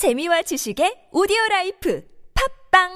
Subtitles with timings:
[0.00, 2.02] 재미와 지식의 오디오 라이프
[2.72, 2.88] 팝빵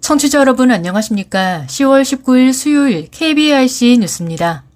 [0.00, 1.64] 청취자 여러분 안녕하십니까?
[1.66, 4.69] 10월 19일 수요일 KBIC 뉴스입니다.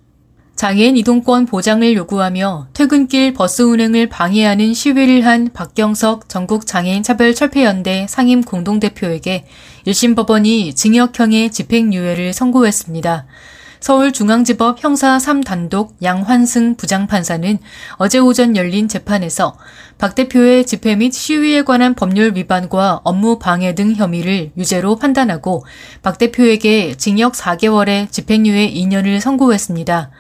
[0.65, 8.41] 장애인 이동권 보장을 요구하며 퇴근길 버스 운행을 방해하는 시위를 한 박경석 전국 장애인 차별철폐연대 상임
[8.41, 9.45] 공동대표에게
[9.87, 13.27] 1심 법원이 징역형의 집행유예를 선고했습니다.
[13.81, 17.59] 서울중앙지법 형사 3단독 양환승 부장판사는
[17.97, 19.59] 어제 오전 열린 재판에서
[19.99, 25.67] 박 대표의 집회 및 시위에 관한 법률 위반과 업무 방해 등 혐의를 유죄로 판단하고
[26.01, 30.11] 박 대표에게 징역 4개월에 집행유예 2년을 선고했습니다.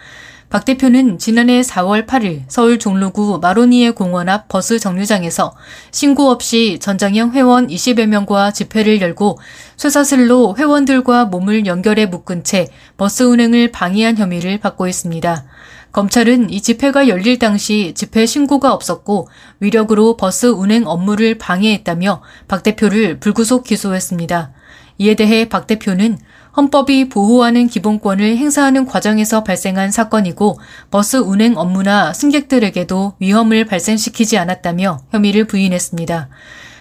[0.54, 5.52] 박 대표는 지난해 4월 8일 서울 종로구 마로니에 공원 앞 버스 정류장에서
[5.90, 9.40] 신고 없이 전장연 회원 20여 명과 집회를 열고
[9.76, 15.44] 쇠사슬로 회원들과 몸을 연결해 묶은 채 버스 운행을 방해한 혐의를 받고 있습니다.
[15.90, 19.26] 검찰은 이 집회가 열릴 당시 집회 신고가 없었고
[19.58, 24.52] 위력으로 버스 운행 업무를 방해했다며 박 대표를 불구속 기소했습니다.
[24.98, 26.16] 이에 대해 박 대표는
[26.56, 30.58] 헌법이 보호하는 기본권을 행사하는 과정에서 발생한 사건이고
[30.90, 36.28] 버스 운행 업무나 승객들에게도 위험을 발생시키지 않았다며 혐의를 부인했습니다.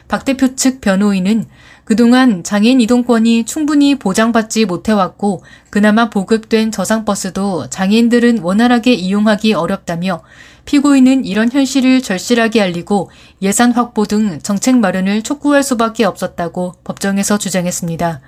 [0.07, 1.45] 박 대표 측 변호인은
[1.85, 10.21] 그동안 장애인 이동권이 충분히 보장받지 못해왔고 그나마 보급된 저상버스도 장애인들은 원활하게 이용하기 어렵다며
[10.65, 13.11] 피고인은 이런 현실을 절실하게 알리고
[13.41, 18.21] 예산 확보 등 정책 마련을 촉구할 수밖에 없었다고 법정에서 주장했습니다.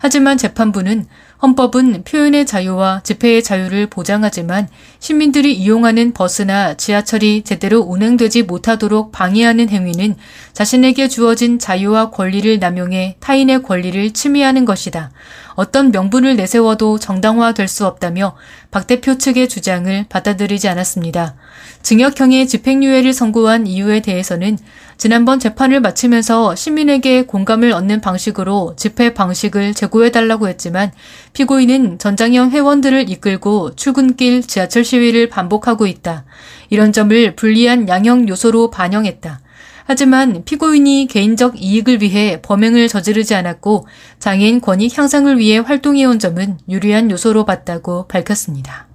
[0.00, 1.06] 하지만 재판부는
[1.42, 4.68] 헌법은 표현의 자유와 집회의 자유를 보장하지만
[5.00, 10.14] 시민들이 이용하는 버스나 지하철이 제대로 운행되지 못하도록 방해하는 행위는
[10.52, 15.10] 자신에게 주어진 자유와 권리를 남용해 타인의 권리를 침해하는 것이다.
[15.54, 18.36] 어떤 명분을 내세워도 정당화될 수 없다며
[18.70, 21.34] 박 대표 측의 주장을 받아들이지 않았습니다.
[21.82, 24.58] 증역형의 집행유예를 선고한 이유에 대해서는
[25.02, 30.92] 지난번 재판을 마치면서 시민에게 공감을 얻는 방식으로 집회 방식을 제고해달라고 했지만
[31.32, 36.24] 피고인은 전장형 회원들을 이끌고 출근길 지하철 시위를 반복하고 있다.
[36.70, 39.40] 이런 점을 불리한 양형 요소로 반영했다.
[39.86, 43.88] 하지만 피고인이 개인적 이익을 위해 범행을 저지르지 않았고
[44.20, 48.91] 장애인 권익 향상을 위해 활동해온 점은 유리한 요소로 봤다고 밝혔습니다.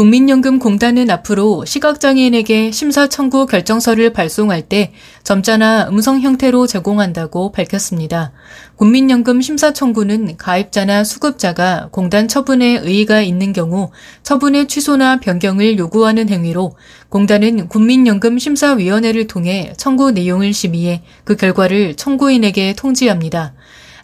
[0.00, 4.94] 국민연금공단은 앞으로 시각장애인에게 심사 청구 결정서를 발송할 때
[5.24, 8.32] 점자나 음성 형태로 제공한다고 밝혔습니다.
[8.76, 13.90] 국민연금 심사 청구는 가입자나 수급자가 공단 처분에 의의가 있는 경우
[14.22, 16.78] 처분의 취소나 변경을 요구하는 행위로
[17.10, 23.52] 공단은 국민연금 심사위원회를 통해 청구 내용을 심의해 그 결과를 청구인에게 통지합니다.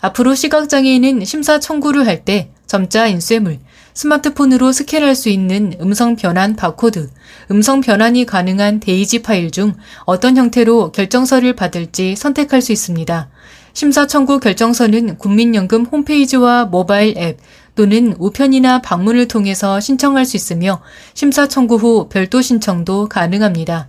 [0.03, 3.61] 앞으로 시각장애인은 심사 청구를 할 때 점자 인쇄물,
[3.97, 7.09] 스마트폰으로 스캔할 수 있는 음성 변환 바코드,
[7.51, 9.73] 음성 변환이 가능한 데이지 파일 중
[10.05, 13.31] 어떤 형태로 결정서를 받을지 선택할 수 있습니다.
[13.73, 17.39] 심사 청구 결정서는 국민연금 홈페이지와 모바일 앱
[17.75, 20.83] 또는 우편이나 방문을 통해서 신청할 수 있으며
[21.15, 23.89] 심사 청구 후 별도 신청도 가능합니다.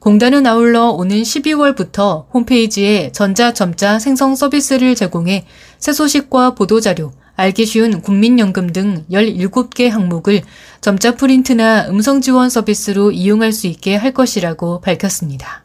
[0.00, 5.46] 공단은 아울러 오는 12월부터 홈페이지에 전자점자 생성 서비스를 제공해
[5.78, 10.42] 새 소식과 보도자료, 알기 쉬운 국민연금 등 17개 항목을
[10.80, 15.64] 점자 프린트나 음성 지원 서비스로 이용할 수 있게 할 것이라고 밝혔습니다.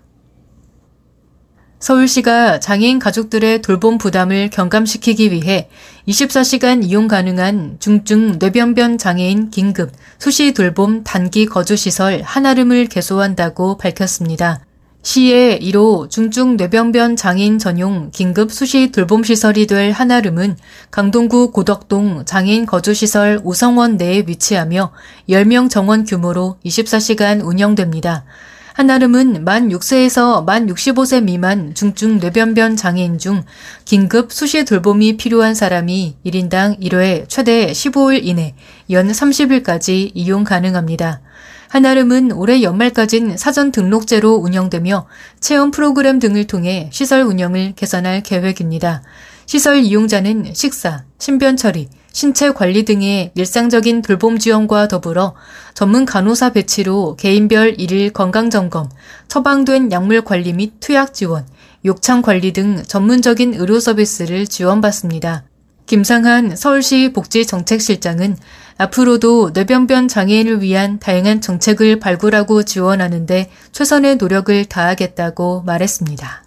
[1.80, 5.70] 서울시가 장애인 가족들의 돌봄 부담을 경감시키기 위해
[6.08, 14.60] 24시간 이용 가능한 중증 뇌변변 장애인 긴급 수시 돌봄 단기 거주시설 한아름을 개소한다고 밝혔습니다.
[15.02, 20.58] 시의 1호 중증 뇌병변 장애인 전용 긴급 수시 돌봄 시설이 될 한아름은
[20.92, 24.92] 강동구 고덕동 장애인 거주시설 우성원 내에 위치하며
[25.30, 28.26] 10명 정원 규모로 24시간 운영됩니다.
[28.74, 33.44] 한아름은 만 6세에서 만 65세 미만 중증 뇌변변 장애인 중
[33.86, 38.54] 긴급 수시 돌봄이 필요한 사람이 1인당 1회 최대 15일 이내
[38.90, 41.22] 연 30일까지 이용 가능합니다.
[41.70, 45.08] 한아름은 올해 연말까진 사전 등록제로 운영되며
[45.40, 49.04] 체험 프로그램 등을 통해 시설 운영을 개선할 계획입니다.
[49.46, 55.36] 시설 이용자는 식사, 신변 처리, 신체 관리 등의 일상적인 돌봄 지원과 더불어
[55.76, 58.90] 전문 간호사 배치로 개인별 일일 건강 점검,
[59.28, 61.46] 처방된 약물 관리 및 투약 지원,
[61.86, 65.49] 욕창 관리 등 전문적인 의료 서비스를 지원받습니다.
[65.90, 68.38] 김상한 서울시 복지정책실장은
[68.78, 76.44] 앞으로도 뇌병변 장애인을 위한 다양한 정책을 발굴하고 지원하는데 최선의 노력을 다하겠다고 말했습니다.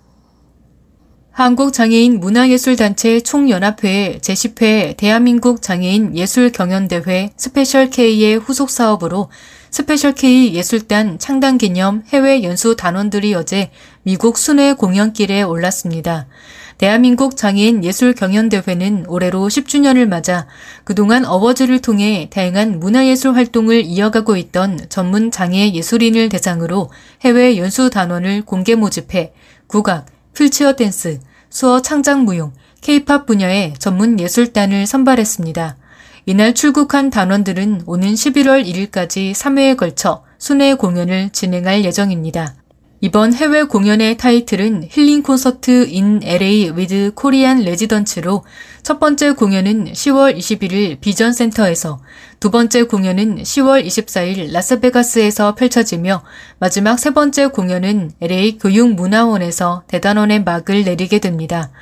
[1.33, 9.29] 한국장애인 문화예술단체 총연합회 제10회 대한민국 장애인 예술경연대회 스페셜K의 후속 사업으로
[9.73, 13.73] 스페셜K 예술단 창단 기념 해외 연수 단원들이 어제
[14.05, 16.29] 미국 순회 공연길에 올랐습니다.
[16.83, 20.49] 대한민국 장애인 예술경연대회는 올해로 10주년을 맞아
[20.83, 26.91] 그동안 어워즈를 통해 다양한 문화예술 활동을 이어가고 있던 전문 장애 예술인을 대상으로
[27.21, 29.33] 해외 연수 단원을 공개 모집해
[29.69, 31.21] 국악, 휠체어 댄스,
[31.51, 35.77] 수어 창작 무용, 케이팝 분야의 전문 예술단을 선발했습니다.
[36.27, 42.57] 이날 출국한 단원들은 오는 11월 1일까지 3회에 걸쳐 순회 공연을 진행할 예정입니다.
[43.05, 48.45] 이번 해외 공연의 타이틀은 힐링 콘서트 인 LA 위드 코리안 레지던츠로
[48.85, 52.01] 첫 번째 공연은 10월 21일 비전 센터에서
[52.39, 56.23] 두 번째 공연은 10월 24일 라스베가스에서 펼쳐지며
[56.61, 61.73] 마지막 세 번째 공연은 LA 교육문화원에서 대단원의 막을 내리게 됩니다.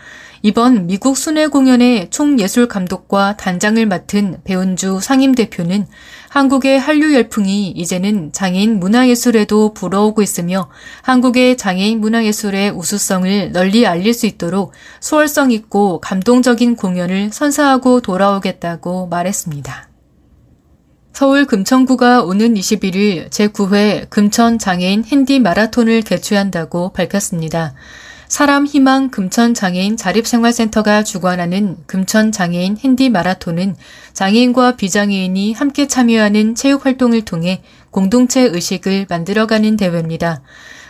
[0.42, 5.86] 이번 미국 순회 공연의 총예술 감독과 단장을 맡은 배운주 상임 대표는
[6.30, 10.70] 한국의 한류 열풍이 이제는 장애인 문화예술에도 불어오고 있으며
[11.02, 19.88] 한국의 장애인 문화예술의 우수성을 널리 알릴 수 있도록 수월성 있고 감동적인 공연을 선사하고 돌아오겠다고 말했습니다.
[21.12, 27.74] 서울 금천구가 오는 21일 제9회 금천 장애인 핸디 마라톤을 개최한다고 밝혔습니다.
[28.30, 33.74] 사람 희망 금천 장애인 자립생활센터가 주관하는 금천 장애인 핸디 마라톤은
[34.12, 37.60] 장애인과 비장애인이 함께 참여하는 체육 활동을 통해
[37.90, 40.42] 공동체 의식을 만들어가는 대회입니다.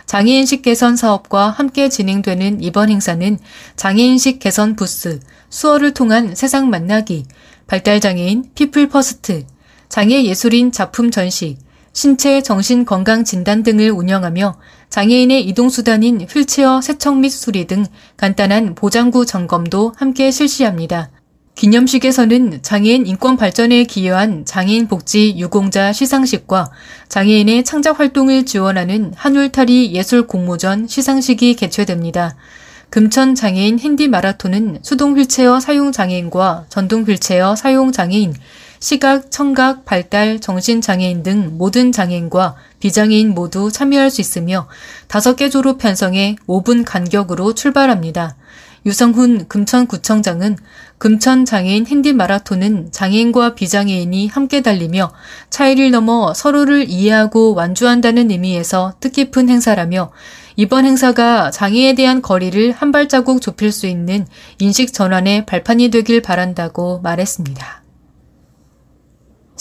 [0.05, 3.39] 장애인식 개선 사업과 함께 진행되는 이번 행사는
[3.75, 7.25] 장애인식 개선 부스, 수어를 통한 세상 만나기,
[7.65, 9.45] 발달장애인 People First,
[9.89, 11.57] 장애 예술인 작품 전시,
[11.93, 14.59] 신체 정신 건강 진단 등을 운영하며
[14.91, 17.85] 장애인의 이동수단인 휠체어 세척 및 수리 등
[18.17, 21.09] 간단한 보장구 점검도 함께 실시합니다.
[21.55, 26.71] 기념식에서는 장애인 인권 발전에 기여한 장애인 복지 유공자 시상식과
[27.07, 32.35] 장애인의 창작 활동을 지원하는 한울타리 예술 공모전 시상식이 개최됩니다.
[32.89, 38.33] 금천 장애인 핸디 마라톤은 수동 휠체어 사용 장애인과 전동 휠체어 사용 장애인,
[38.81, 44.67] 시각, 청각, 발달, 정신장애인 등 모든 장애인과 비장애인 모두 참여할 수 있으며
[45.07, 48.35] 5개 조로 편성해 5분 간격으로 출발합니다.
[48.87, 50.57] 유성훈 금천구청장은
[50.97, 55.13] 금천 장애인 핸디 마라톤은 장애인과 비장애인이 함께 달리며
[55.51, 60.11] 차이를 넘어 서로를 이해하고 완주한다는 의미에서 뜻깊은 행사라며
[60.55, 64.25] 이번 행사가 장애에 대한 거리를 한 발자국 좁힐 수 있는
[64.57, 67.80] 인식 전환의 발판이 되길 바란다고 말했습니다.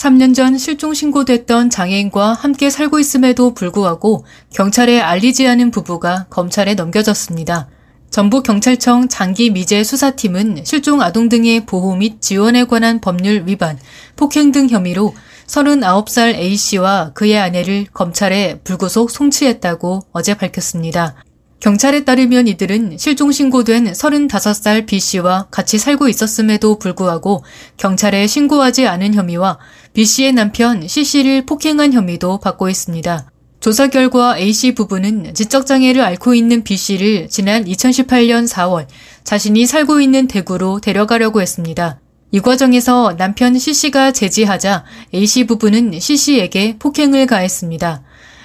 [0.01, 7.69] 3년 전 실종 신고됐던 장애인과 함께 살고 있음에도 불구하고 경찰에 알리지 않은 부부가 검찰에 넘겨졌습니다.
[8.09, 13.79] 전북경찰청 장기 미제 수사팀은 실종 아동 등의 보호 및 지원에 관한 법률 위반,
[14.17, 15.15] 폭행 등 혐의로
[15.47, 21.15] 39살 A씨와 그의 아내를 검찰에 불구속 송치했다고 어제 밝혔습니다.
[21.61, 27.45] 경찰에 따르면 이들은 실종 신고된 35살 B씨와 같이 살고 있었음에도 불구하고
[27.77, 29.59] 경찰에 신고하지 않은 혐의와
[29.93, 33.29] B씨의 남편 C씨를 폭행한 혐의도 받고 있습니다.
[33.59, 38.87] 조사 결과 A씨 부부는 지적장애를 앓고 있는 B씨를 지난 2018년 4월
[39.25, 41.99] 자신이 살고 있는 대구로 데려가려고 했습니다.
[42.31, 48.05] 이 과정에서 남편 C씨가 제지하자 A씨 부부는 C씨에게 폭행을 가했습니다.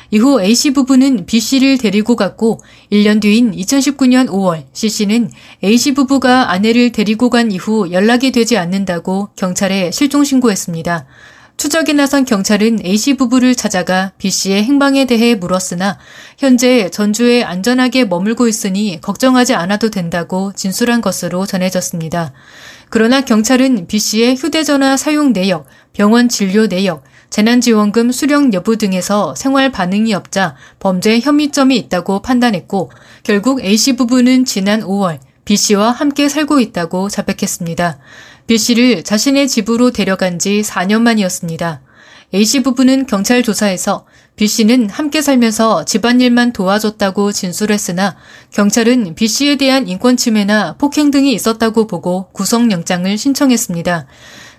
[0.10, 2.60] 이후 A씨 부부는 B씨를 데리고 갔고
[2.92, 5.30] 1년 뒤인 2019년 5월 C씨는
[5.64, 11.06] A씨 부부가 아내를 데리고 간 이후 연락이 되지 않는다고 경찰에 실종 신고했습니다.
[11.58, 15.98] 추적에 나선 경찰은 A씨 부부를 찾아가 B씨의 행방에 대해 물었으나
[16.38, 22.34] 현재 전주에 안전하게 머물고 있으니 걱정하지 않아도 된다고 진술한 것으로 전해졌습니다.
[22.90, 30.14] 그러나 경찰은 B씨의 휴대전화 사용 내역, 병원 진료 내역, 재난지원금 수령 여부 등에서 생활 반응이
[30.14, 32.92] 없자 범죄 혐의점이 있다고 판단했고
[33.24, 38.00] 결국 A씨 부부는 지난 5월 B씨와 함께 살고 있다고 자백했습니다.
[38.48, 41.82] B씨를 자신의 집으로 데려간 지 4년 만이었습니다.
[42.34, 48.18] A씨 부부는 경찰 조사에서 B씨는 함께 살면서 집안일만 도와줬다고 진술했으나
[48.52, 54.08] 경찰은 B씨에 대한 인권침해나 폭행 등이 있었다고 보고 구속영장을 신청했습니다.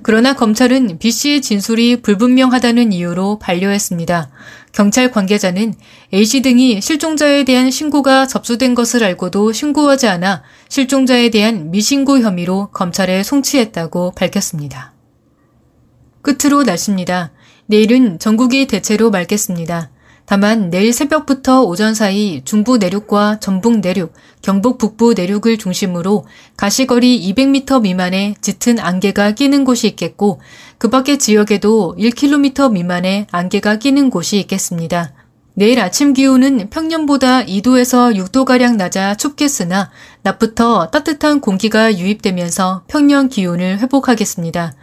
[0.02, 4.30] 그러나 검찰은 B씨의 진술이 불분명하다는 이유로 반려했습니다.
[4.76, 5.72] 경찰 관계자는
[6.12, 13.22] A씨 등이 실종자에 대한 신고가 접수된 것을 알고도 신고하지 않아 실종자에 대한 미신고 혐의로 검찰에
[13.22, 14.92] 송치했다고 밝혔습니다.
[16.20, 17.32] 끝으로 날씨입니다.
[17.64, 19.88] 내일은 전국이 대체로 맑겠습니다.
[20.26, 27.82] 다만 내일 새벽부터 오전 사이 중부 내륙과 전북 내륙, 경북 북부 내륙을 중심으로 가시거리 200m
[27.82, 30.40] 미만의 짙은 안개가 끼는 곳이 있겠고
[30.78, 35.12] 그 밖의 지역에도 1km 미만의 안개가 끼는 곳이 있겠습니다.
[35.54, 39.90] 내일 아침 기온은 평년보다 2도에서 6도가량 낮아 춥겠으나
[40.22, 44.74] 낮부터 따뜻한 공기가 유입되면서 평년 기온을 회복하겠습니다.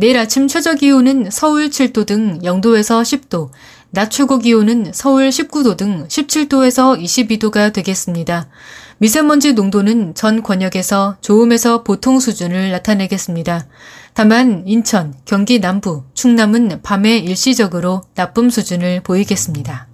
[0.00, 3.50] 내일 아침 최저 기온은 서울 7도 등 0도에서 10도,
[3.90, 8.48] 낮 최고 기온은 서울 19도 등 17도에서 22도가 되겠습니다.
[8.98, 13.66] 미세먼지 농도는 전 권역에서 좋음에서 보통 수준을 나타내겠습니다.
[14.12, 19.88] 다만 인천, 경기 남부, 충남은 밤에 일시적으로 나쁨 수준을 보이겠습니다.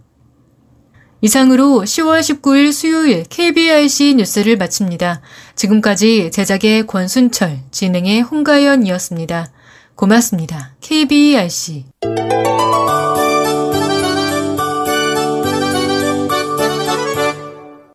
[1.21, 5.23] 이상으로 10월 19일 수요일 KBRC 뉴스를 마칩니다.
[5.55, 9.51] 지금까지 제작의 권순철, 진행의 홍가연이었습니다.
[9.95, 10.75] 고맙습니다.
[10.81, 11.85] KBRC.